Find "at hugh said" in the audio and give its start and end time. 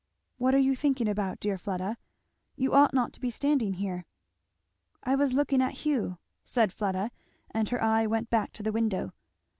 5.61-6.73